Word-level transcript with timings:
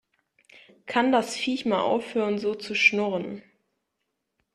Kann 0.87 1.11
das 1.11 1.37
Viech 1.37 1.67
mal 1.67 1.81
aufhören 1.81 2.39
so 2.39 2.55
zu 2.55 2.73
schnurren? 2.73 3.43